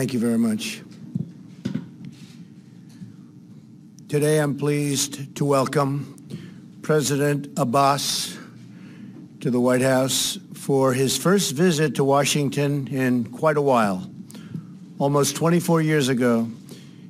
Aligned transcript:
Thank 0.00 0.14
you 0.14 0.18
very 0.18 0.38
much. 0.38 0.80
Today 4.08 4.38
I'm 4.38 4.56
pleased 4.56 5.36
to 5.36 5.44
welcome 5.44 6.16
President 6.80 7.48
Abbas 7.58 8.38
to 9.40 9.50
the 9.50 9.60
White 9.60 9.82
House 9.82 10.38
for 10.54 10.94
his 10.94 11.18
first 11.18 11.52
visit 11.52 11.96
to 11.96 12.04
Washington 12.04 12.88
in 12.88 13.24
quite 13.26 13.58
a 13.58 13.60
while. 13.60 14.10
Almost 14.98 15.36
24 15.36 15.82
years 15.82 16.08
ago, 16.08 16.48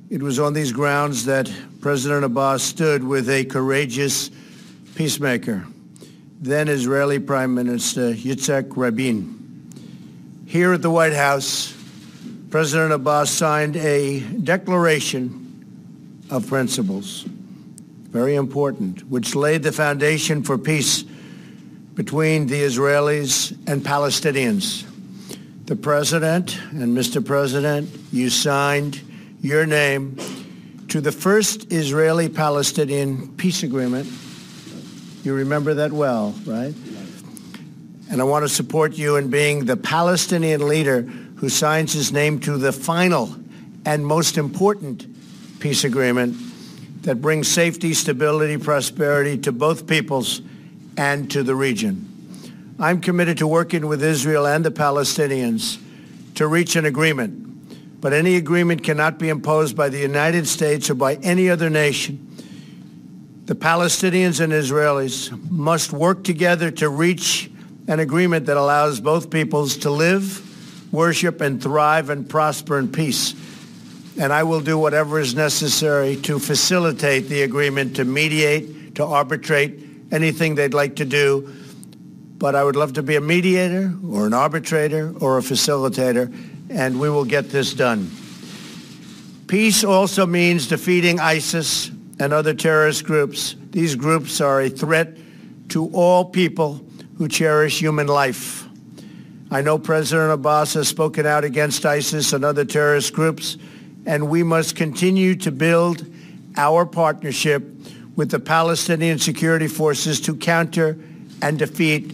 it 0.09 0.21
was 0.21 0.37
on 0.37 0.51
these 0.51 0.73
grounds 0.73 1.23
that 1.23 1.49
President 1.79 2.25
Abbas 2.25 2.61
stood 2.61 3.05
with 3.05 3.29
a 3.29 3.45
courageous 3.45 4.31
peacemaker, 4.95 5.65
then 6.41 6.67
Israeli 6.67 7.19
Prime 7.19 7.55
Minister 7.55 8.11
Yitzhak 8.11 8.75
Rabin. 8.75 9.37
Here 10.45 10.73
at 10.73 10.81
the 10.81 10.91
White 10.91 11.13
House, 11.13 11.77
President 12.51 12.91
Abbas 12.91 13.29
signed 13.29 13.77
a 13.77 14.19
declaration 14.19 16.25
of 16.29 16.47
principles, 16.47 17.23
very 18.09 18.35
important, 18.35 19.09
which 19.09 19.35
laid 19.35 19.63
the 19.63 19.71
foundation 19.71 20.43
for 20.43 20.57
peace 20.57 21.03
between 21.93 22.47
the 22.47 22.61
Israelis 22.61 23.57
and 23.67 23.81
Palestinians. 23.81 24.85
The 25.63 25.77
President 25.77 26.59
and 26.71 26.95
Mr. 26.95 27.25
President, 27.25 27.89
you 28.11 28.29
signed 28.29 28.99
your 29.41 29.65
name 29.65 30.17
to 30.89 30.99
the 30.99 31.13
first 31.13 31.71
Israeli-Palestinian 31.71 33.29
peace 33.37 33.63
agreement. 33.63 34.09
You 35.23 35.35
remember 35.35 35.75
that 35.75 35.93
well, 35.93 36.35
right? 36.45 36.75
And 38.09 38.19
I 38.19 38.25
want 38.25 38.43
to 38.43 38.49
support 38.49 38.97
you 38.97 39.15
in 39.15 39.29
being 39.29 39.63
the 39.63 39.77
Palestinian 39.77 40.67
leader 40.67 41.09
who 41.41 41.49
signs 41.49 41.91
his 41.91 42.13
name 42.13 42.39
to 42.39 42.55
the 42.55 42.71
final 42.71 43.35
and 43.83 44.05
most 44.05 44.37
important 44.37 45.07
peace 45.59 45.83
agreement 45.83 46.37
that 47.01 47.19
brings 47.19 47.47
safety, 47.47 47.95
stability, 47.95 48.57
prosperity 48.57 49.39
to 49.39 49.51
both 49.51 49.87
peoples 49.87 50.43
and 50.97 51.31
to 51.31 51.41
the 51.41 51.55
region. 51.55 52.07
I'm 52.79 53.01
committed 53.01 53.39
to 53.39 53.47
working 53.47 53.87
with 53.87 54.03
Israel 54.03 54.45
and 54.45 54.63
the 54.63 54.69
Palestinians 54.69 55.81
to 56.35 56.45
reach 56.45 56.75
an 56.75 56.85
agreement, 56.85 57.99
but 57.99 58.13
any 58.13 58.35
agreement 58.35 58.83
cannot 58.83 59.17
be 59.17 59.29
imposed 59.29 59.75
by 59.75 59.89
the 59.89 59.97
United 59.97 60.47
States 60.47 60.91
or 60.91 60.93
by 60.93 61.15
any 61.15 61.49
other 61.49 61.71
nation. 61.71 62.19
The 63.45 63.55
Palestinians 63.55 64.39
and 64.41 64.53
Israelis 64.53 65.31
must 65.49 65.91
work 65.91 66.23
together 66.23 66.69
to 66.69 66.87
reach 66.87 67.49
an 67.87 67.99
agreement 67.99 68.45
that 68.45 68.57
allows 68.57 68.99
both 68.99 69.31
peoples 69.31 69.75
to 69.77 69.89
live, 69.89 70.47
worship 70.91 71.41
and 71.41 71.61
thrive 71.61 72.09
and 72.09 72.29
prosper 72.29 72.77
in 72.77 72.91
peace. 72.91 73.33
And 74.19 74.33
I 74.33 74.43
will 74.43 74.61
do 74.61 74.77
whatever 74.77 75.19
is 75.19 75.35
necessary 75.35 76.17
to 76.17 76.37
facilitate 76.37 77.27
the 77.27 77.43
agreement, 77.43 77.95
to 77.95 78.05
mediate, 78.05 78.95
to 78.95 79.05
arbitrate, 79.05 79.79
anything 80.11 80.55
they'd 80.55 80.73
like 80.73 80.97
to 80.97 81.05
do. 81.05 81.53
But 82.37 82.55
I 82.55 82.63
would 82.63 82.75
love 82.75 82.93
to 82.93 83.03
be 83.03 83.15
a 83.15 83.21
mediator 83.21 83.93
or 84.07 84.27
an 84.27 84.33
arbitrator 84.33 85.13
or 85.21 85.37
a 85.37 85.41
facilitator, 85.41 86.33
and 86.69 86.99
we 86.99 87.09
will 87.09 87.25
get 87.25 87.49
this 87.49 87.73
done. 87.73 88.09
Peace 89.47 89.83
also 89.83 90.25
means 90.25 90.67
defeating 90.67 91.19
ISIS 91.19 91.89
and 92.19 92.33
other 92.33 92.53
terrorist 92.53 93.03
groups. 93.03 93.55
These 93.71 93.95
groups 93.95 94.41
are 94.41 94.61
a 94.61 94.69
threat 94.69 95.17
to 95.69 95.89
all 95.93 96.25
people 96.25 96.81
who 97.17 97.27
cherish 97.27 97.79
human 97.79 98.07
life. 98.07 98.67
I 99.53 99.61
know 99.61 99.77
President 99.77 100.31
Abbas 100.31 100.75
has 100.75 100.87
spoken 100.87 101.25
out 101.25 101.43
against 101.43 101.85
ISIS 101.85 102.31
and 102.31 102.45
other 102.45 102.63
terrorist 102.63 103.11
groups, 103.11 103.57
and 104.05 104.29
we 104.29 104.43
must 104.43 104.77
continue 104.77 105.35
to 105.35 105.51
build 105.51 106.05
our 106.55 106.85
partnership 106.85 107.69
with 108.15 108.31
the 108.31 108.39
Palestinian 108.39 109.19
security 109.19 109.67
forces 109.67 110.21
to 110.21 110.37
counter 110.37 110.97
and 111.41 111.59
defeat 111.59 112.13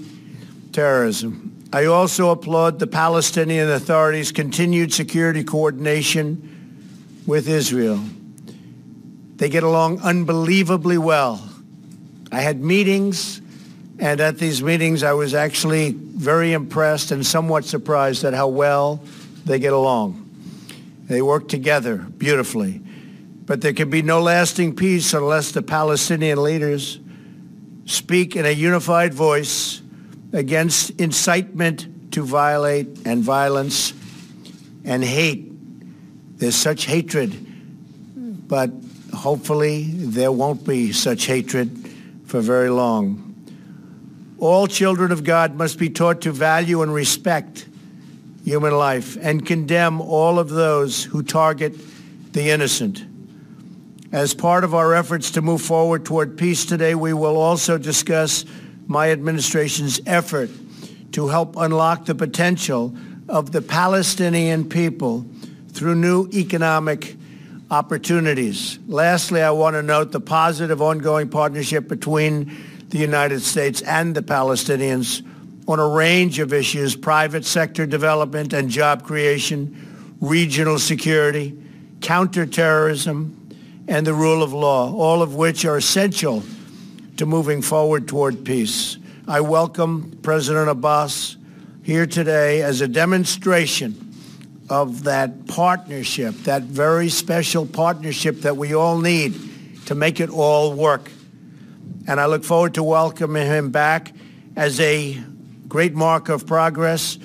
terrorism. 0.74 1.54
I 1.72 1.86
also 1.86 2.32
applaud 2.32 2.80
the 2.80 2.88
Palestinian 2.88 3.70
Authority's 3.70 4.32
continued 4.32 4.92
security 4.92 5.44
coordination 5.44 7.22
with 7.28 7.48
Israel. 7.48 8.04
They 9.36 9.50
get 9.50 9.62
along 9.62 10.00
unbelievably 10.00 10.98
well. 10.98 11.48
I 12.32 12.42
had 12.42 12.64
meetings 12.64 13.42
and 14.00 14.22
at 14.22 14.38
these 14.38 14.62
meetings, 14.62 15.02
I 15.02 15.14
was 15.14 15.34
actually 15.34 15.92
very 15.92 16.54
impressed 16.54 17.12
and 17.12 17.26
somewhat 17.26 17.66
surprised 17.66 18.24
at 18.24 18.34
how 18.34 18.48
well 18.48 19.02
they 19.46 19.60
get 19.60 19.74
along. 19.74 20.24
They 21.06 21.22
work 21.22 21.48
together 21.48 21.98
beautifully. 21.98 22.82
But 23.46 23.62
there 23.62 23.74
can 23.74 23.90
be 23.90 24.02
no 24.02 24.22
lasting 24.22 24.76
peace 24.76 25.14
unless 25.14 25.52
the 25.52 25.62
Palestinian 25.62 26.44
leaders 26.44 27.00
speak 27.86 28.36
in 28.36 28.46
a 28.46 28.52
unified 28.52 29.14
voice 29.14 29.82
against 30.34 30.90
incitement 31.00 32.12
to 32.12 32.24
violate 32.24 33.06
and 33.06 33.24
violence 33.24 33.94
and 34.84 35.04
hate. 35.04 35.46
There's 36.38 36.56
such 36.56 36.86
hatred, 36.86 37.36
but 38.48 38.70
hopefully 39.14 39.86
there 39.86 40.32
won't 40.32 40.68
be 40.68 40.92
such 40.92 41.26
hatred 41.26 41.90
for 42.26 42.42
very 42.42 42.70
long. 42.70 43.27
All 44.40 44.68
children 44.68 45.12
of 45.12 45.24
God 45.24 45.56
must 45.56 45.80
be 45.80 45.90
taught 45.90 46.22
to 46.22 46.32
value 46.32 46.82
and 46.84 46.94
respect 46.94 47.68
human 48.44 48.78
life 48.78 49.18
and 49.20 49.46
condemn 49.46 50.00
all 50.00 50.40
of 50.40 50.50
those 50.50 51.04
who 51.04 51.24
target 51.24 51.74
the 52.34 52.52
innocent. 52.52 53.04
As 54.12 54.34
part 54.34 54.64
of 54.64 54.74
our 54.74 54.94
efforts 54.94 55.32
to 55.32 55.42
move 55.42 55.62
forward 55.62 56.06
toward 56.06 56.38
peace 56.38 56.66
today, 56.66 56.96
we 56.96 57.14
will 57.14 57.36
also 57.36 57.78
discuss 57.78 58.46
my 58.86 59.12
administration's 59.12 60.00
effort 60.06 60.50
to 61.12 61.28
help 61.28 61.58
unlock 61.58 62.06
the 62.06 62.16
potential 62.16 62.96
of 63.28 63.52
the 63.52 63.62
Palestinian 63.62 64.70
people 64.70 65.26
through 65.74 65.96
new 65.96 66.30
economic 66.34 67.18
opportunities. 67.70 68.80
Lastly, 68.88 69.42
I 69.42 69.52
want 69.52 69.74
to 69.74 69.84
note 69.84 70.12
the 70.12 70.22
positive 70.22 70.82
ongoing 70.82 71.28
partnership 71.28 71.88
between 71.88 72.56
the 72.90 72.98
United 72.98 73.42
States 73.42 73.82
and 73.82 74.16
the 74.16 74.22
Palestinians 74.22 75.26
on 75.68 75.80
a 75.80 75.88
range 75.88 76.40
of 76.40 76.54
issues, 76.54 76.96
private 76.96 77.46
sector 77.46 77.86
development 77.86 78.54
and 78.54 78.70
job 78.70 79.04
creation, 79.04 80.16
regional 80.22 80.80
security, 80.80 81.58
counterterrorism, 82.00 83.34
and 83.88 84.08
the 84.08 84.14
rule 84.14 84.42
of 84.42 84.54
law, 84.54 84.94
all 84.94 85.22
of 85.22 85.36
which 85.36 85.66
are 85.66 85.78
essential 85.78 86.44
to 87.18 87.26
moving 87.26 87.62
forward 87.62 88.08
toward 88.08 88.46
peace. 88.46 88.98
I 89.28 89.42
welcome 89.42 90.18
President 90.22 90.70
Abbas 90.70 91.36
here 91.84 92.06
today 92.06 92.62
as 92.62 92.80
a 92.80 92.88
demonstration 92.88 94.14
of 94.70 95.04
that 95.04 95.48
partnership, 95.48 96.36
that 96.44 96.64
very 96.64 97.10
special 97.10 97.66
partnership 97.66 98.42
that 98.42 98.56
we 98.56 98.74
all 98.74 99.00
need 99.00 99.36
to 99.88 99.96
make 99.96 100.20
it 100.20 100.30
all 100.30 100.74
work 100.74 101.12
and 102.08 102.22
I 102.22 102.26
look 102.26 102.46
forward 102.46 102.76
to 102.76 102.84
welcoming 102.84 103.46
him 103.46 103.70
back 103.70 104.14
as 104.56 104.80
a 104.80 105.22
great 105.68 105.94
mark 105.94 106.30
of 106.30 106.48
progress 106.48 107.20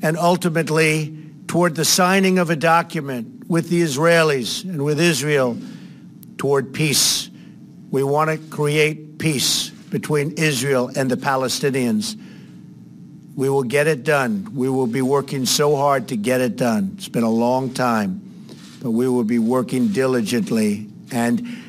and 0.00 0.16
ultimately 0.16 1.16
toward 1.48 1.74
the 1.74 1.84
signing 1.84 2.38
of 2.38 2.48
a 2.48 2.56
document 2.56 3.48
with 3.48 3.68
the 3.68 3.82
Israelis 3.82 4.62
and 4.62 4.84
with 4.84 5.00
Israel 5.00 5.58
toward 6.36 6.72
peace. 6.72 7.28
We 7.90 8.04
want 8.04 8.30
to 8.30 8.38
create 8.54 9.18
peace 9.18 9.70
between 9.70 10.32
Israel 10.32 10.90
and 10.94 11.10
the 11.10 11.16
Palestinians. 11.16 12.16
We 13.34 13.48
will 13.48 13.64
get 13.64 13.88
it 13.88 14.04
done. 14.04 14.54
We 14.54 14.68
will 14.68 14.86
be 14.86 15.02
working 15.02 15.46
so 15.46 15.74
hard 15.74 16.08
to 16.08 16.16
get 16.16 16.40
it 16.40 16.56
done. 16.56 16.92
It's 16.96 17.08
been 17.08 17.24
a 17.24 17.30
long 17.30 17.74
time, 17.74 18.20
but 18.80 18.92
we 18.92 19.08
will 19.08 19.24
be 19.24 19.38
working 19.38 19.88
diligently 19.88 20.88
and 21.10 21.67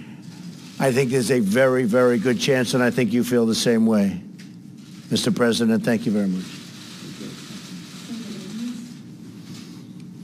I 0.81 0.91
think 0.93 1.11
there's 1.11 1.31
a 1.31 1.39
very, 1.41 1.83
very 1.83 2.17
good 2.17 2.39
chance, 2.39 2.73
and 2.73 2.81
I 2.81 2.89
think 2.89 3.11
you 3.11 3.23
feel 3.23 3.45
the 3.45 3.55
same 3.55 3.85
way. 3.85 4.21
Mr. 5.09 5.35
President, 5.35 5.83
thank 5.83 6.05
you 6.05 6.11
very 6.11 6.27
much. 6.27 6.45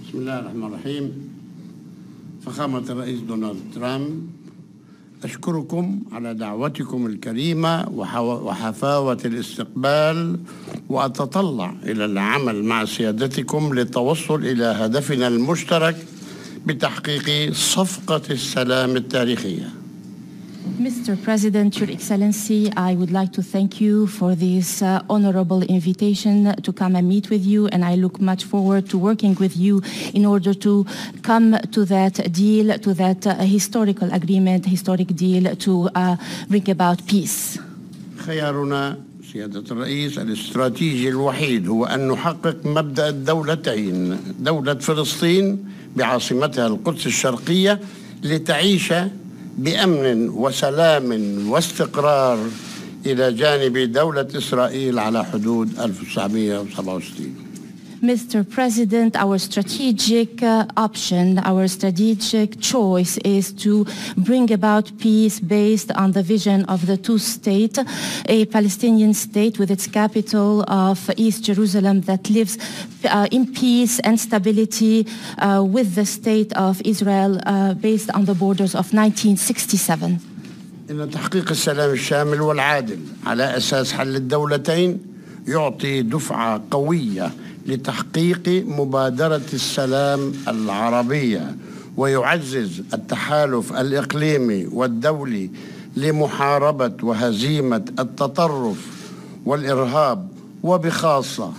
بسم 0.08 0.18
الله 0.18 0.40
الرحمن 0.40 0.64
الرحيم 0.64 1.06
فخامة 2.46 2.80
الرئيس 2.90 3.20
دونالد 3.20 3.60
ترامب 3.76 4.28
أشكركم 5.24 6.00
على 6.12 6.34
دعوتكم 6.34 7.06
الكريمة 7.06 7.90
وحفاوة 7.90 9.18
الاستقبال 9.26 10.40
وأتطلع 10.90 11.76
إلى 11.84 12.06
العمل 12.06 12.64
مع 12.64 12.86
سيادتكم 12.86 13.74
للتوصل 13.74 14.46
إلى 14.46 14.64
هدفنا 14.66 15.28
المشترك 15.28 15.96
بتحقيق 16.66 17.54
صفقة 17.54 18.22
السلام 18.30 18.96
التاريخية 18.96 19.70
Mr. 20.79 21.17
President, 21.23 21.79
Your 21.79 21.91
Excellency, 21.91 22.73
I 22.77 22.95
would 22.95 23.11
like 23.11 23.33
to 23.35 23.43
thank 23.43 23.81
you 23.81 24.07
for 24.07 24.35
this 24.35 24.81
uh, 24.83 25.03
honorable 25.11 25.63
invitation 25.63 26.55
to 26.63 26.73
come 26.73 26.97
and 26.97 27.07
meet 27.09 27.29
with 27.29 27.45
you, 27.45 27.67
and 27.69 27.85
I 27.85 27.97
look 27.97 28.21
much 28.21 28.45
forward 28.45 28.89
to 28.91 28.97
working 28.99 29.35
with 29.35 29.57
you 29.57 29.83
in 30.15 30.25
order 30.25 30.55
to 30.55 30.87
come 31.23 31.59
to 31.73 31.85
that 31.87 32.33
deal, 32.33 32.79
to 32.79 32.95
that 32.95 33.27
uh, 33.27 33.35
historical 33.57 34.11
agreement, 34.13 34.65
historic 34.67 35.09
deal 35.15 35.55
to 35.57 35.91
uh, 35.95 36.17
bring 36.49 36.69
about 36.71 37.07
peace. 37.07 37.59
خيارنا 38.27 38.99
سيادة 39.33 39.65
الرئيس 39.71 40.19
الاستراتيجي 40.19 41.09
الوحيد 41.09 41.69
هو 41.69 41.85
أن 41.85 42.09
نحقق 42.09 42.57
مبدأ 42.67 43.09
الدولتين 43.09 44.17
دولة 44.41 44.75
فلسطين 44.75 45.65
بعاصمتها 45.97 46.67
القدس 46.67 47.07
الشرقية 47.07 47.81
لتعيش 48.23 48.93
بأمن 49.58 50.30
وسلام 50.30 51.10
واستقرار 51.50 52.40
إلى 53.06 53.34
جانب 53.34 53.78
دولة 53.78 54.28
إسرائيل 54.38 55.00
على 55.00 55.26
حدود 55.26 55.80
1967 55.80 57.35
Mr. 58.05 58.49
President, 58.49 59.15
our 59.15 59.37
strategic 59.37 60.43
uh, 60.43 60.65
option, 60.79 61.39
our 61.41 61.69
strategic 61.69 62.59
choice 62.59 63.19
is 63.19 63.53
to 63.53 63.85
bring 64.17 64.51
about 64.51 64.91
peace 64.99 65.39
based 65.39 65.93
on 65.93 66.13
the 66.13 66.23
vision 66.23 66.65
of 66.65 66.87
the 66.87 66.97
two-state, 66.97 67.77
a 68.27 68.47
Palestinian 68.47 69.13
state 69.13 69.59
with 69.59 69.71
its 69.71 69.87
capital 69.87 70.63
of 70.63 71.11
East 71.19 71.45
Jerusalem 71.45 72.01
that 72.03 72.31
lives 72.31 72.57
uh, 73.05 73.29
in 73.31 73.53
peace 73.53 74.01
and 74.01 74.19
stability 74.19 75.07
uh, 75.37 75.63
with 75.63 75.95
the 75.95 76.07
state 76.07 76.55
of 76.55 76.81
Israel 76.87 77.39
uh, 77.45 77.75
based 77.75 78.11
on 78.13 78.25
the 78.25 78.35
borders 78.35 78.75
of 78.75 78.95
1967. 78.95 80.21
إن 80.91 81.11
تحقيق 81.11 81.51
السلام 81.51 81.91
الشامل 81.91 82.41
والعادل 82.41 82.99
على 83.27 83.57
أساس 83.57 83.93
حل 83.93 84.17
الدولتين 84.17 84.99
يعطي 85.47 86.03
دفعة 86.03 86.63
قوية 86.71 87.33
لتحقيق 87.66 88.64
مبادرة 88.68 89.42
السلام 89.54 90.34
العربية 90.48 91.56
ويعزز 91.98 92.82
التحالف 92.94 93.74
الإقليمي 93.74 94.66
والدولي 94.72 95.50
لمحاربة 95.98 96.94
وهزيمة 97.04 97.86
التطرف 98.00 98.78
والإرهاب 99.46 100.28
وبخاصة 100.64 101.54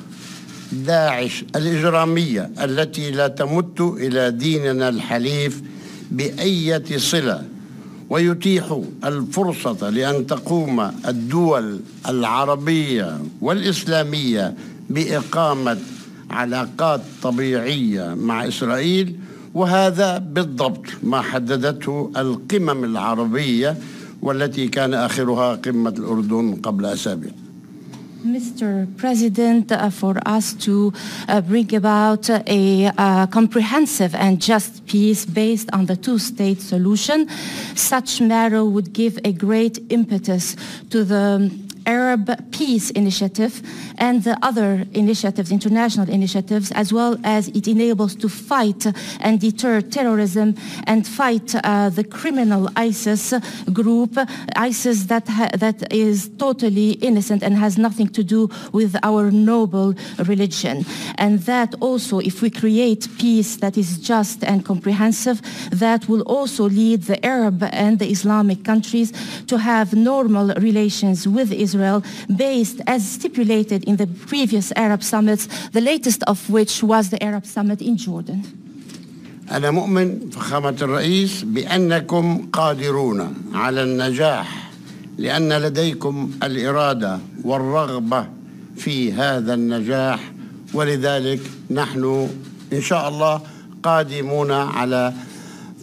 داعش 0.72 1.44
الإجرامية 1.56 2.50
التي 2.64 3.10
لا 3.10 3.28
تمت 3.28 3.80
إلى 3.80 4.30
ديننا 4.30 4.88
الحليف 4.88 5.62
بأية 6.10 6.98
صلة. 6.98 7.44
ويتيح 8.10 8.80
الفرصة 9.04 9.90
لأن 9.90 10.26
تقوم 10.26 10.80
الدول 11.08 11.80
العربية 12.08 13.18
والإسلامية 13.40 14.54
بإقامة 14.90 15.78
علاقات 16.30 17.00
طبيعية 17.22 18.14
مع 18.14 18.48
إسرائيل 18.48 19.16
وهذا 19.54 20.18
بالضبط 20.18 20.84
ما 21.02 21.20
حددته 21.20 22.10
القمم 22.16 22.84
العربية 22.84 23.76
والتي 24.22 24.68
كان 24.68 24.94
آخرها 24.94 25.54
قمة 25.54 25.94
الأردن 25.98 26.54
قبل 26.62 26.86
أسابيع 26.86 27.30
Mr. 28.26 28.88
President, 28.96 29.70
uh, 29.70 29.88
for 29.88 30.16
us 30.26 30.52
to 30.54 30.92
uh, 31.28 31.40
bring 31.40 31.72
about 31.74 32.28
a 32.28 32.90
uh, 32.98 33.26
comprehensive 33.28 34.16
and 34.16 34.42
just 34.42 34.84
peace 34.86 35.24
based 35.24 35.70
on 35.72 35.86
the 35.86 35.94
two-state 35.94 36.60
solution, 36.60 37.28
such 37.76 38.20
matter 38.20 38.64
would 38.64 38.92
give 38.92 39.16
a 39.24 39.32
great 39.32 39.78
impetus 39.90 40.56
to 40.90 41.04
the 41.04 41.52
Arab 41.86 42.50
Peace 42.50 42.90
Initiative 42.90 43.62
and 43.98 44.24
the 44.24 44.36
other 44.42 44.84
initiatives, 44.92 45.52
international 45.52 46.10
initiatives, 46.10 46.72
as 46.72 46.92
well 46.92 47.16
as 47.24 47.48
it 47.48 47.68
enables 47.68 48.14
to 48.16 48.28
fight 48.28 48.86
and 49.20 49.40
deter 49.40 49.80
terrorism 49.80 50.54
and 50.84 51.06
fight 51.06 51.54
uh, 51.54 51.88
the 51.88 52.04
criminal 52.04 52.68
ISIS 52.76 53.32
group, 53.72 54.18
ISIS 54.56 55.04
that, 55.04 55.28
ha- 55.28 55.50
that 55.54 55.92
is 55.92 56.28
totally 56.38 56.92
innocent 56.92 57.42
and 57.42 57.56
has 57.56 57.78
nothing 57.78 58.08
to 58.08 58.24
do 58.24 58.50
with 58.72 58.96
our 59.02 59.30
noble 59.30 59.94
religion. 60.24 60.84
And 61.16 61.38
that 61.40 61.74
also, 61.80 62.18
if 62.18 62.42
we 62.42 62.50
create 62.50 63.08
peace 63.18 63.56
that 63.56 63.78
is 63.78 63.98
just 63.98 64.42
and 64.44 64.64
comprehensive, 64.64 65.40
that 65.70 66.08
will 66.08 66.22
also 66.22 66.68
lead 66.68 67.02
the 67.02 67.24
Arab 67.24 67.62
and 67.62 67.98
the 67.98 68.10
Islamic 68.10 68.64
countries 68.64 69.12
to 69.46 69.58
have 69.58 69.94
normal 69.94 70.52
relations 70.56 71.28
with 71.28 71.52
Israel 71.52 71.75
based 72.36 72.80
as 72.86 73.06
stipulated 73.06 73.84
in 73.84 73.96
the 73.96 74.06
previous 74.06 74.72
Arab 74.76 75.02
summits, 75.02 75.46
the 75.70 75.80
latest 75.80 76.22
of 76.24 76.48
which 76.50 76.82
was 76.82 77.10
the 77.10 77.22
Arab 77.22 77.44
summit 77.46 77.80
in 77.82 77.96
Jordan. 77.96 78.42
أنا 79.50 79.70
مؤمن 79.70 80.30
فخامة 80.30 80.76
الرئيس 80.82 81.42
بأنكم 81.42 82.48
قادرون 82.52 83.34
على 83.54 83.82
النجاح 83.82 84.70
لأن 85.18 85.52
لديكم 85.52 86.30
الإرادة 86.42 87.18
والرغبة 87.44 88.26
في 88.76 89.12
هذا 89.12 89.54
النجاح 89.54 90.32
ولذلك 90.74 91.40
نحن 91.70 92.28
إن 92.72 92.80
شاء 92.80 93.08
الله 93.08 93.40
قادمون 93.82 94.50
على 94.50 95.12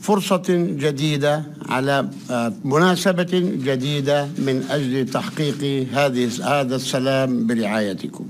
فرصة 0.03 0.43
جديدة 0.85 1.43
على 1.69 2.09
آه، 2.31 2.53
مناسبة 2.65 3.33
جديدة 3.69 4.25
من 4.37 4.63
أجل 4.69 5.05
تحقيق 5.05 5.87
هذا 6.43 6.75
السلام 6.75 7.47
برعايتكم. 7.47 8.25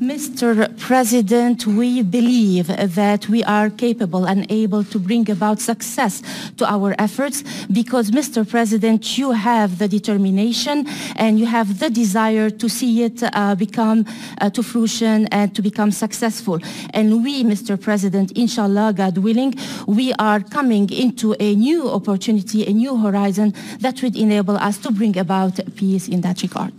Mr. 0.00 0.78
President, 0.78 1.66
we 1.66 2.02
believe 2.02 2.66
that 2.66 3.30
we 3.30 3.42
are 3.44 3.70
capable 3.70 4.26
and 4.26 4.46
able 4.52 4.84
to 4.84 4.98
bring 4.98 5.30
about 5.30 5.58
success 5.58 6.22
to 6.58 6.70
our 6.70 6.94
efforts 6.98 7.42
because, 7.72 8.10
Mr. 8.10 8.46
President, 8.46 9.16
you 9.16 9.30
have 9.30 9.78
the 9.78 9.88
determination 9.88 10.86
and 11.16 11.38
you 11.38 11.46
have 11.46 11.78
the 11.78 11.88
desire 11.88 12.50
to 12.50 12.68
see 12.68 13.04
it 13.04 13.22
uh, 13.22 13.54
become 13.54 14.04
uh, 14.42 14.50
to 14.50 14.62
fruition 14.62 15.28
and 15.28 15.54
to 15.54 15.62
become 15.62 15.90
successful. 15.90 16.58
And 16.90 17.24
we, 17.24 17.42
Mr. 17.42 17.80
President, 17.80 18.32
inshallah, 18.32 18.92
God 18.94 19.16
willing, 19.16 19.54
we 19.86 20.12
are 20.18 20.40
coming 20.40 20.90
into 20.90 21.34
a 21.40 21.54
new 21.54 21.88
opportunity, 21.88 22.66
a 22.66 22.72
new 22.74 22.98
horizon 22.98 23.54
that 23.80 24.02
would 24.02 24.14
enable 24.14 24.58
us 24.58 24.76
to 24.78 24.90
bring 24.90 25.16
about 25.16 25.58
peace 25.74 26.06
in 26.06 26.20
that 26.20 26.42
regard. 26.42 26.74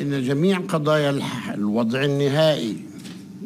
إن 0.00 0.22
جميع 0.22 0.58
قضايا 0.58 1.20
الوضع 1.54 2.04
النهائي 2.04 2.76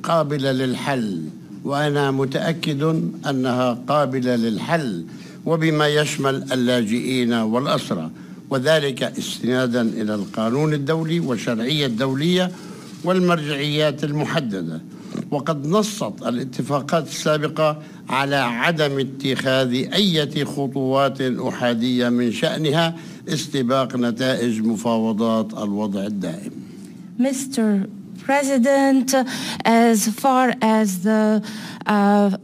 قابلة 0.02 0.52
للحل 0.52 1.23
وأنا 1.64 2.11
متأكد 2.11 2.82
أنها 3.30 3.78
قابلة 3.88 4.37
للحل 4.37 5.04
وبما 5.46 5.88
يشمل 5.88 6.52
اللاجئين 6.52 7.32
والأسرى 7.32 8.11
وذلك 8.50 9.02
استنادا 9.02 9.82
إلى 9.82 10.14
القانون 10.14 10.75
الدولي 10.75 11.20
والشرعية 11.20 11.87
الدولية 11.87 12.50
والمرجعيات 13.04 14.04
المحددة. 14.04 14.80
وقد 15.30 15.66
نصت 15.66 16.12
الاتفاقات 16.26 17.06
السابقة 17.08 17.82
على 18.08 18.37
عدم 18.37 18.99
اتخاذ 18.99 19.73
أي 19.73 20.44
خطوات 20.44 21.20
أحادية 21.20 22.08
من 22.08 22.32
شأنها 22.32 22.96
استباق 23.28 23.96
نتائج 23.96 24.62
مفاوضات 24.62 25.52
الوضع 25.52 26.06
الدائم 26.06 26.52
Mr. 27.18 27.88
President, 28.26 29.14
as 29.64 30.08
far 30.08 30.54
as 30.60 31.02
the 31.02 31.42
uh, 31.86 32.36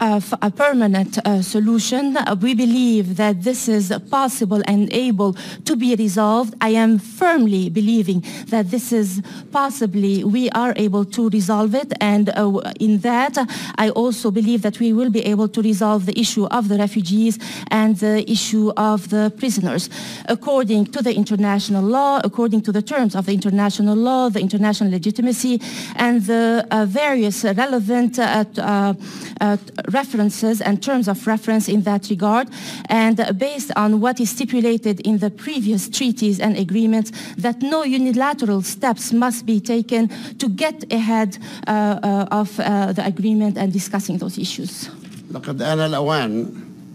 uh, 0.00 0.20
a 0.42 0.50
permanent 0.50 1.18
uh, 1.18 1.42
solution. 1.42 2.16
We 2.40 2.54
believe 2.54 3.16
that 3.16 3.42
this 3.42 3.68
is 3.68 3.92
possible 4.10 4.62
and 4.66 4.92
able 4.92 5.34
to 5.64 5.76
be 5.76 5.94
resolved. 5.94 6.54
I 6.60 6.70
am 6.70 6.98
firmly 6.98 7.68
believing 7.70 8.24
that 8.48 8.70
this 8.70 8.92
is 8.92 9.22
possibly, 9.52 10.24
we 10.24 10.50
are 10.50 10.72
able 10.76 11.04
to 11.06 11.28
resolve 11.30 11.74
it. 11.74 11.92
And 12.00 12.30
uh, 12.30 12.60
in 12.80 12.98
that, 12.98 13.36
I 13.76 13.90
also 13.90 14.30
believe 14.30 14.62
that 14.62 14.78
we 14.80 14.92
will 14.92 15.10
be 15.10 15.24
able 15.24 15.48
to 15.48 15.62
resolve 15.62 16.06
the 16.06 16.18
issue 16.18 16.46
of 16.46 16.68
the 16.68 16.78
refugees 16.78 17.38
and 17.70 17.96
the 17.96 18.28
issue 18.30 18.72
of 18.76 19.08
the 19.10 19.32
prisoners. 19.36 19.90
According 20.26 20.86
to 20.86 21.02
the 21.02 21.14
international 21.14 21.82
law, 21.82 22.20
according 22.24 22.62
to 22.62 22.72
the 22.72 22.82
terms 22.82 23.14
of 23.14 23.26
the 23.26 23.32
international 23.32 23.96
law, 23.96 24.28
the 24.28 24.40
international 24.40 24.90
legitimacy, 24.90 25.60
and 25.96 26.22
the 26.22 26.66
uh, 26.70 26.86
various 26.86 27.44
relevant 27.44 28.18
uh, 28.18 28.44
uh, 28.58 28.94
uh, 29.40 29.56
references 29.91 30.61
and 30.61 30.81
terms 30.81 31.07
of 31.07 31.25
reference 31.27 31.67
in 31.67 31.83
that 31.83 32.09
regard. 32.09 32.47
And 32.87 33.19
uh, 33.19 33.33
based 33.33 33.71
on 33.75 33.99
what 33.99 34.19
is 34.19 34.29
stipulated 34.29 34.99
in 35.01 35.19
the 35.19 35.29
previous 35.29 35.89
treaties 35.89 36.39
and 36.39 36.57
agreements, 36.57 37.11
that 37.37 37.61
no 37.61 37.83
unilateral 37.83 38.61
steps 38.61 39.13
must 39.13 39.45
be 39.45 39.59
taken 39.59 40.09
to 40.37 40.49
get 40.49 40.91
ahead 40.91 41.37
uh, 41.67 41.71
uh, 41.71 42.39
of 42.41 42.59
uh, 42.59 42.93
the 42.93 43.05
agreement 43.05 43.57
and 43.57 43.71
discussing 43.73 44.17
those 44.17 44.37
issues. 44.37 44.89
لقد 45.31 45.61
آن 45.61 45.79
الأوان 45.79 46.45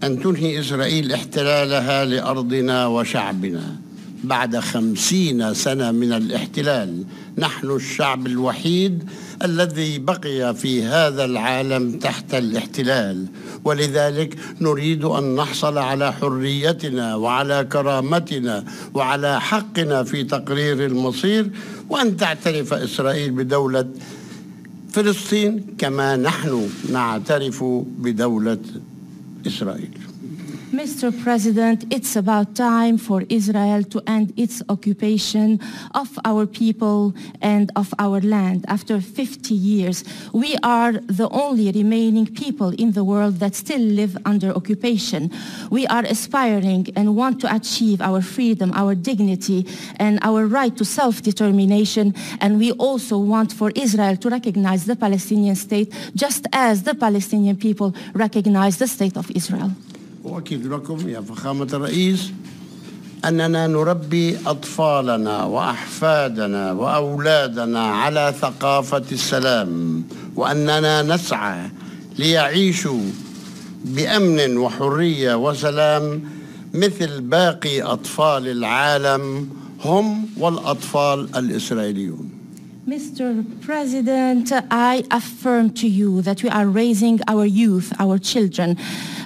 أن 0.03 0.19
تنهي 0.19 0.59
إسرائيل 0.59 1.11
احتلالها 1.11 2.05
لأرضنا 2.05 2.87
وشعبنا 2.87 3.82
بعد 4.28 4.58
خمسين 4.58 5.54
سنة 5.54 5.90
من 5.90 6.12
الاحتلال 6.12 7.04
نحن 7.38 7.70
الشعب 7.70 8.26
الوحيد 8.26 9.04
الذي 9.44 9.98
بقي 9.98 10.54
في 10.54 10.82
هذا 10.82 11.24
العالم 11.24 11.98
تحت 11.98 12.34
الاحتلال. 12.34 13.26
ولذلك 13.64 14.38
نريد 14.60 15.04
أن 15.04 15.34
نحصل 15.34 15.78
على 15.78 16.12
حريتنا 16.12 17.14
وعلى 17.14 17.68
كرامتنا 17.72 18.64
وعلى 18.94 19.40
حقنا 19.40 20.02
في 20.04 20.24
تقرير 20.24 20.86
المصير 20.86 21.50
وأن 21.90 22.16
تعترف 22.16 22.74
إسرائيل 22.74 23.30
بدولة 23.30 23.88
فلسطين 24.92 25.66
كما 25.78 26.16
نحن 26.16 26.68
نعترف 26.92 27.64
بدولة 27.98 28.58
إسرائيل. 29.46 29.98
Mr. 30.74 31.12
President, 31.22 31.84
it's 31.92 32.16
about 32.16 32.56
time 32.56 32.98
for 32.98 33.22
Israel 33.28 33.84
to 33.84 34.02
end 34.08 34.32
its 34.36 34.60
occupation 34.68 35.60
of 35.94 36.18
our 36.24 36.46
people 36.46 37.14
and 37.40 37.70
of 37.76 37.94
our 38.00 38.20
land. 38.20 38.64
After 38.66 39.00
50 39.00 39.54
years, 39.54 40.02
we 40.32 40.56
are 40.64 40.94
the 40.94 41.28
only 41.30 41.70
remaining 41.70 42.26
people 42.26 42.70
in 42.70 42.90
the 42.90 43.04
world 43.04 43.38
that 43.38 43.54
still 43.54 43.80
live 43.80 44.16
under 44.24 44.50
occupation. 44.50 45.30
We 45.70 45.86
are 45.86 46.02
aspiring 46.02 46.88
and 46.96 47.14
want 47.14 47.40
to 47.42 47.54
achieve 47.54 48.00
our 48.00 48.20
freedom, 48.20 48.72
our 48.74 48.96
dignity, 48.96 49.68
and 49.96 50.18
our 50.22 50.44
right 50.44 50.76
to 50.76 50.84
self-determination. 50.84 52.16
And 52.40 52.58
we 52.58 52.72
also 52.72 53.16
want 53.16 53.52
for 53.52 53.70
Israel 53.76 54.16
to 54.16 54.28
recognize 54.28 54.86
the 54.86 54.96
Palestinian 54.96 55.54
state 55.54 55.94
just 56.16 56.48
as 56.52 56.82
the 56.82 56.96
Palestinian 56.96 57.56
people 57.56 57.94
recognize 58.12 58.78
the 58.78 58.88
state 58.88 59.16
of 59.16 59.30
Israel. 59.30 59.70
أؤكد 60.34 60.66
لكم 60.66 61.08
يا 61.08 61.20
فخامة 61.20 61.68
الرئيس 61.72 62.30
أننا 63.24 63.66
نربي 63.66 64.36
أطفالنا 64.46 65.44
وأحفادنا 65.44 66.72
وأولادنا 66.72 67.86
على 67.86 68.34
ثقافة 68.40 69.02
السلام 69.12 70.04
وأننا 70.36 71.02
نسعى 71.02 71.70
ليعيشوا 72.18 73.00
بأمن 73.84 74.56
وحرية 74.56 75.34
وسلام 75.34 76.22
مثل 76.74 77.20
باقي 77.20 77.82
أطفال 77.82 78.48
العالم 78.48 79.48
هم 79.84 80.26
والأطفال 80.38 81.28
الإسرائيليون 81.36 82.30
Mr. 82.86 83.42
President, 83.62 84.52
I 84.70 85.04
affirm 85.10 85.70
to 85.70 85.88
you 85.88 86.20
that 86.20 86.42
we 86.42 86.50
are 86.50 86.66
raising 86.66 87.18
our 87.26 87.46
youth, 87.46 87.94
our 87.98 88.18
children, 88.18 88.76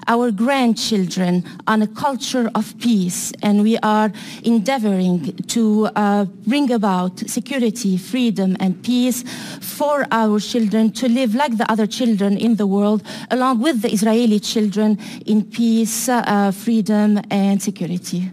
our 0.08 0.32
grandchildren 0.32 1.44
on 1.68 1.82
a 1.82 1.88
culture 1.88 2.50
of 2.56 2.78
peace 2.80 3.32
and 3.42 3.64
we 3.64 3.78
are 3.80 4.12
endeavoring 4.44 5.34
to 5.48 5.90
uh, 5.96 6.26
bring 6.48 6.72
about 6.72 7.20
security, 7.30 7.98
freedom 7.98 8.56
and 8.60 8.82
peace 8.84 9.24
for 9.62 10.06
our 10.12 10.40
children 10.40 10.92
to 10.92 11.08
live 11.10 11.36
like 11.36 11.58
the 11.58 11.70
other 11.72 11.88
children 11.88 12.38
in 12.38 12.56
the 12.56 12.68
world 12.68 13.02
along 13.32 13.60
with 13.62 13.82
the 13.82 13.92
Israeli 13.92 14.40
children 14.40 14.98
in 15.26 15.44
peace, 15.44 16.10
uh, 16.10 16.52
freedom 16.52 17.20
and 17.30 17.62
security. 17.62 18.32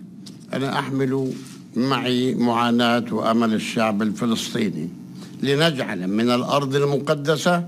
أنا 0.53 0.79
أحمل 0.79 1.33
معي 1.77 2.35
معاناة 2.35 3.05
وأمل 3.15 3.55
الشعب 3.55 4.03
الفلسطيني 4.03 4.89
لنجعل 5.43 6.09
من 6.09 6.31
الأرض 6.31 6.75
المقدسة 6.77 7.65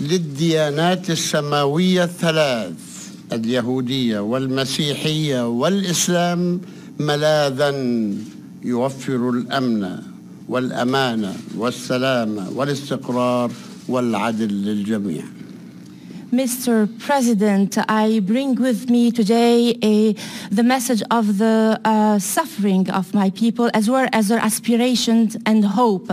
للديانات 0.00 1.10
السماوية 1.10 2.04
الثلاث 2.04 2.87
اليهودية 3.33 4.19
والمسيحية 4.19 5.47
والإسلام 5.47 6.61
ملاذا 6.99 7.69
يوفر 8.63 9.29
الأمن 9.29 9.97
والأمانة 10.47 11.33
والسلامة 11.57 12.49
والاستقرار 12.55 13.51
والعدل 13.87 14.47
للجميع. 14.65 15.23
Mr. 16.31 16.87
President, 16.99 17.75
I 17.89 18.19
bring 18.19 18.53
with 18.53 18.87
me 18.87 19.09
today 19.09 19.75
a, 19.81 20.13
the 20.51 20.61
message 20.61 21.01
of 21.09 21.39
the 21.39 21.81
uh, 21.83 22.19
suffering 22.19 22.87
of 22.91 23.15
my 23.15 23.31
people 23.31 23.71
as 23.73 23.89
well 23.89 24.07
as 24.13 24.27
their 24.27 24.37
aspirations 24.37 25.35
and 25.47 25.65
hope, 25.65 26.05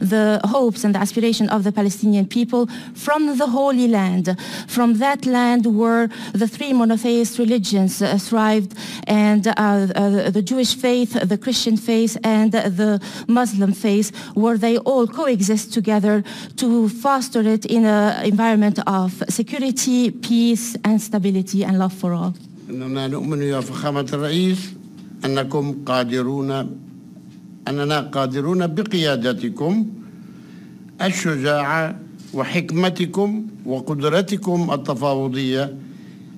the 0.00 0.40
hopes 0.44 0.84
and 0.84 0.94
the 0.94 1.00
aspiration 1.00 1.48
of 1.48 1.64
the 1.64 1.72
Palestinian 1.72 2.26
people 2.26 2.68
from 2.94 3.36
the 3.36 3.48
Holy 3.48 3.88
Land, 3.88 4.38
from 4.68 4.98
that 4.98 5.26
land 5.26 5.66
where 5.66 6.08
the 6.32 6.46
three 6.46 6.72
monotheist 6.72 7.40
religions 7.40 8.00
uh, 8.00 8.16
thrived 8.16 8.76
and 9.08 9.48
uh, 9.48 9.52
uh 9.56 10.30
the 10.30 10.42
Jewish 10.42 10.76
faith, 10.76 11.14
the 11.14 11.38
Christian 11.38 11.76
faith 11.76 12.16
and 12.22 12.52
the 12.52 13.00
Muslim 13.26 13.72
faith, 13.72 14.14
where 14.34 14.56
they 14.56 14.78
all 14.78 15.08
coexist 15.08 15.72
together 15.72 16.22
to 16.56 16.88
foster 16.88 17.40
it 17.40 17.64
in 17.64 17.84
an 17.84 18.24
environment 18.24 18.78
of 18.86 19.20
security 19.28 19.63
security, 19.70 20.10
peace 20.10 20.76
and 20.84 21.00
stability 21.00 21.64
and 21.64 21.78
love 21.78 21.92
for 21.92 22.12
all. 22.12 22.32
أننا 22.70 23.06
نؤمن 23.08 23.42
يا 23.42 23.60
فخامة 23.60 24.06
الرئيس 24.12 24.72
أنكم 25.24 25.84
قادرون 25.86 26.50
أننا 27.68 28.00
قادرون 28.00 28.66
بقيادتكم 28.66 29.86
الشجاعة 31.02 31.96
وحكمتكم 32.34 33.46
وقدرتكم 33.66 34.70
التفاوضية 34.72 35.74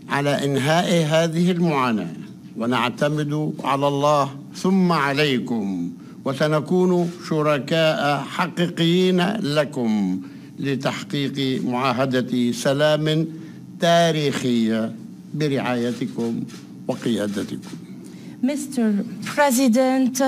على 0.09 0.45
إنهاء 0.45 0.89
هذه 1.07 1.51
المعاناة 1.51 2.13
ونعتمد 2.57 3.53
على 3.65 3.89
الله 3.89 4.31
ثم 4.55 4.93
عليكم 4.93 5.91
وسنكون 6.25 7.11
شركاء 7.29 8.21
حقيقيين 8.21 9.21
لكم 9.43 10.21
لتحقيق 10.60 11.62
معاهدة 11.66 12.52
سلام 12.52 13.28
تاريخية 13.80 14.96
برعايتكم 15.34 16.44
وقيادتكم. 16.88 17.78
Mr. 18.44 19.06
President, 19.24 20.20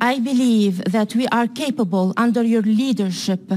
I 0.00 0.18
believe 0.18 0.84
that 0.84 1.14
we 1.14 1.26
are 1.28 1.46
capable 1.46 2.12
under 2.18 2.42
your 2.42 2.60
leadership 2.60 3.50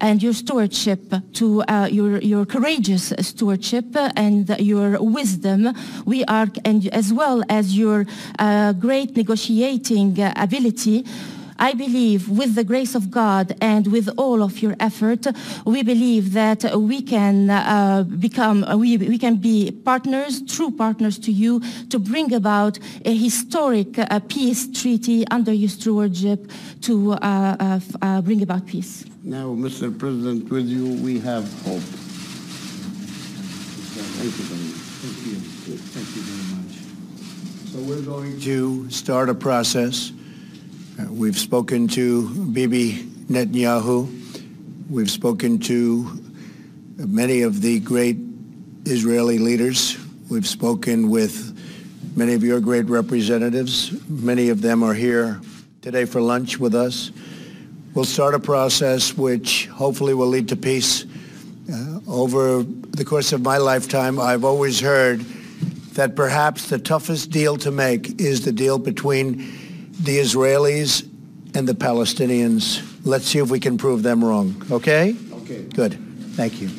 and 0.00 0.22
your 0.22 0.32
stewardship 0.32 1.12
to 1.34 1.62
uh, 1.62 1.88
your, 1.90 2.18
your 2.20 2.46
courageous 2.46 3.12
stewardship 3.20 3.84
and 4.16 4.48
your 4.58 5.02
wisdom. 5.02 5.74
We 6.06 6.24
are, 6.24 6.48
and 6.64 6.86
as 6.88 7.12
well 7.12 7.42
as 7.50 7.76
your 7.76 8.06
uh, 8.38 8.72
great 8.72 9.14
negotiating 9.14 10.18
ability, 10.36 11.04
I 11.63 11.73
believe 11.73 12.27
with 12.27 12.55
the 12.55 12.65
grace 12.65 12.93
of 12.93 13.09
God 13.09 13.55
and 13.61 13.87
with 13.87 14.09
all 14.17 14.43
of 14.43 14.61
your 14.61 14.75
effort, 14.81 15.25
we 15.65 15.81
believe 15.81 16.33
that 16.33 16.77
we 16.77 17.01
can 17.01 17.49
uh, 17.49 18.03
become, 18.03 18.65
we, 18.77 18.97
we 18.97 19.17
can 19.17 19.37
be 19.37 19.71
partners, 19.71 20.41
true 20.45 20.71
partners 20.71 21.17
to 21.19 21.31
you 21.31 21.61
to 21.89 21.99
bring 21.99 22.33
about 22.33 22.79
a 23.05 23.15
historic 23.15 23.97
uh, 23.97 24.19
peace 24.27 24.67
treaty 24.77 25.25
under 25.29 25.53
your 25.53 25.69
stewardship 25.69 26.51
to 26.81 27.13
uh, 27.13 27.55
uh, 27.61 27.79
uh 28.01 28.21
bring 28.21 28.41
about 28.41 28.67
peace. 28.67 29.05
Now, 29.23 29.55
Mr. 29.55 29.97
President, 29.97 30.49
with 30.51 30.67
you 30.67 31.01
we 31.01 31.17
have 31.21 31.45
hope. 31.63 31.87
Thank 34.19 34.35
you 34.37 34.43
very 34.51 34.67
much. 34.67 34.81
Thank 34.99 35.17
you. 35.27 35.37
Thank 35.95 36.07
you 36.15 36.23
very 36.27 36.45
much. 36.57 36.73
So 37.71 37.79
we're 37.87 38.05
going 38.05 38.37
to 38.41 38.89
start 38.89 39.29
a 39.29 39.33
process 39.33 40.11
uh, 40.11 40.22
we've 41.09 41.37
spoken 41.37 41.87
to 41.89 42.29
Bibi 42.45 42.93
Netanyahu. 43.29 44.89
We've 44.89 45.09
spoken 45.09 45.59
to 45.59 46.21
many 46.97 47.41
of 47.41 47.61
the 47.61 47.79
great 47.79 48.17
Israeli 48.85 49.39
leaders. 49.39 49.97
We've 50.29 50.47
spoken 50.47 51.09
with 51.09 51.57
many 52.15 52.33
of 52.33 52.43
your 52.43 52.59
great 52.59 52.85
representatives. 52.85 53.91
Many 54.07 54.49
of 54.49 54.61
them 54.61 54.83
are 54.83 54.93
here 54.93 55.41
today 55.81 56.05
for 56.05 56.21
lunch 56.21 56.59
with 56.59 56.75
us. 56.75 57.11
We'll 57.93 58.05
start 58.05 58.35
a 58.35 58.39
process 58.39 59.17
which 59.17 59.67
hopefully 59.67 60.13
will 60.13 60.27
lead 60.27 60.49
to 60.49 60.55
peace. 60.55 61.05
Uh, 61.71 61.99
over 62.07 62.63
the 62.63 63.05
course 63.05 63.33
of 63.33 63.41
my 63.41 63.57
lifetime, 63.57 64.19
I've 64.19 64.43
always 64.43 64.79
heard 64.79 65.21
that 65.93 66.15
perhaps 66.15 66.69
the 66.69 66.79
toughest 66.79 67.29
deal 67.29 67.57
to 67.57 67.71
make 67.71 68.19
is 68.19 68.45
the 68.45 68.51
deal 68.51 68.77
between 68.79 69.62
the 70.03 70.19
Israelis 70.19 71.03
and 71.55 71.67
the 71.67 71.73
Palestinians. 71.73 72.83
Let's 73.05 73.25
see 73.25 73.39
if 73.39 73.49
we 73.49 73.59
can 73.59 73.77
prove 73.77 74.03
them 74.03 74.23
wrong. 74.23 74.61
Okay? 74.69 75.15
Okay. 75.41 75.63
Good. 75.63 75.97
Thank 76.35 76.61
you. 76.61 76.69